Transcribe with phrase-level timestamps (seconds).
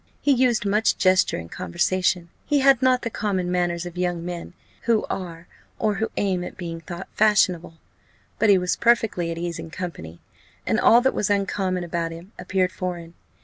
[0.19, 4.53] He used much gesture in conversation; he had not the common manners of young men
[4.85, 5.45] who are,
[5.77, 7.75] or who aim at being thought, fashionable,
[8.39, 10.19] but he was perfectly at ease in company,
[10.65, 13.13] and all that was uncommon about him appeared foreign.